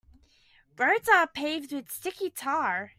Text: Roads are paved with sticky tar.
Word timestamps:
Roads 0.79 1.07
are 1.13 1.27
paved 1.27 1.71
with 1.73 1.91
sticky 1.91 2.31
tar. 2.31 2.89